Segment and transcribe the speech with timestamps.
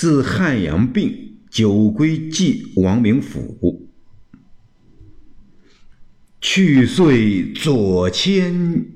[0.00, 3.90] 自汉阳病，久归寄王明府。
[6.40, 8.86] 去岁左迁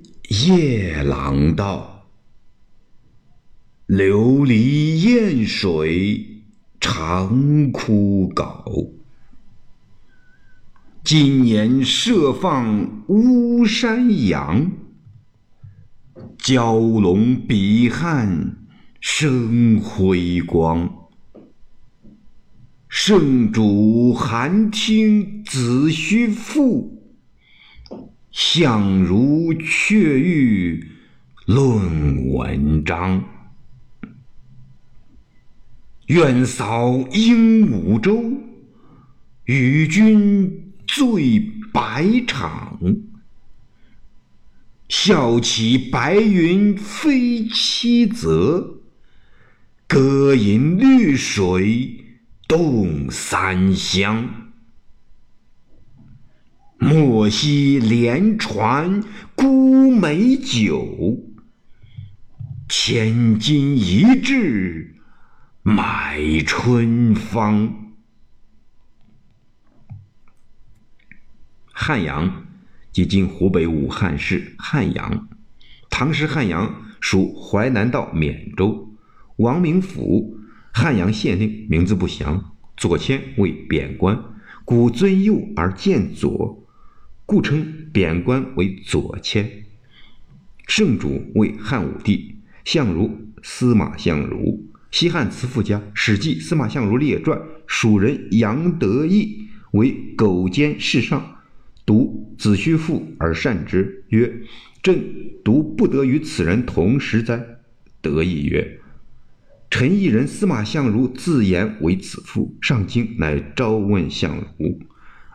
[0.46, 2.06] 夜郎道，
[3.84, 6.43] 流离雁水
[6.80, 8.91] 长枯槁。
[11.05, 14.73] 今年设放巫山阳，
[16.39, 18.57] 蛟龙比汉
[19.02, 21.03] 生辉光。
[22.97, 27.03] 圣主寒听子虚赋。
[28.30, 30.93] 相如却欲
[31.45, 33.25] 论文章，
[36.07, 38.33] 愿扫鹦鹉洲，
[39.47, 41.41] 与君醉
[41.73, 42.79] 百场。
[44.89, 48.79] 笑起白云飞七泽，
[49.89, 52.03] 歌吟绿水
[52.47, 54.53] 动三湘。
[56.78, 59.03] 莫惜连船
[59.34, 61.25] 沽美酒，
[62.69, 64.97] 千金一掷
[65.62, 67.95] 买春芳。
[71.73, 72.47] 汉阳，
[72.92, 75.29] 即今湖北武汉市汉阳。
[75.89, 78.95] 唐时汉阳属淮南道缅州。
[79.36, 80.39] 王明府，
[80.77, 82.53] 汉阳县令，名字不详。
[82.77, 84.20] 左迁为贬官，
[84.64, 86.67] 古尊右而见左。
[87.25, 89.48] 故称贬官为左迁。
[90.67, 93.08] 圣主为汉武帝，相如
[93.41, 101.36] 司马相如，西汉词赋家，《史记·司马相如列传》蜀人杨得意为苟兼世上，
[101.86, 104.42] 读子虚赋而善之，曰
[104.83, 105.00] ：“朕
[105.45, 107.58] 独不得与此人同时哉？”
[108.02, 108.80] 得意曰
[109.75, 114.78] ：“臣一人司马相如自言为此赋，上京乃招问相如。”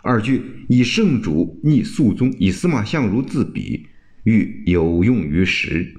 [0.02, 3.88] 二句以圣主逆肃宗，以司马相如自比，
[4.24, 5.94] 欲有用于时。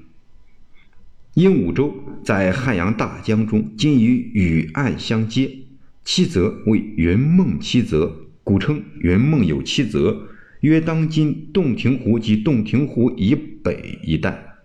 [1.35, 1.93] 鹦鹉洲
[2.25, 5.59] 在汉阳大江中，今与禹岸相接。
[6.03, 10.29] 七泽为云梦七泽，古称云梦有七泽，
[10.61, 14.55] 约当今洞庭湖及洞庭湖以北一带。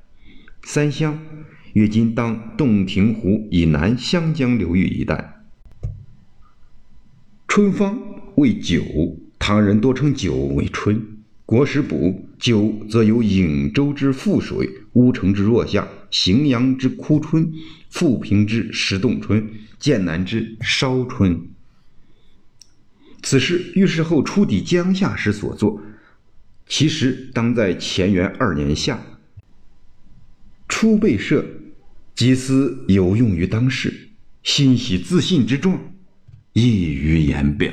[0.63, 1.19] 三湘
[1.77, 5.43] 约今当洞庭湖以南湘江流域一带。
[7.47, 8.01] 春芳
[8.37, 8.83] 为酒。
[9.39, 10.97] 唐人多称酒为春，
[11.45, 17.53] 《国史补》酒则有颍州之富水，乌城之若夏，荥阳之枯春，
[17.91, 19.47] 富平之石洞春，
[19.79, 21.49] 剑南之烧春。
[23.23, 25.83] 此诗遇事后初抵江夏时所作，
[26.67, 28.99] 其实当在乾元二年夏。
[30.67, 31.47] 初被设，
[32.17, 34.09] 集思有用于当世，
[34.43, 35.79] 欣喜自信之状，
[36.55, 37.71] 溢于言表。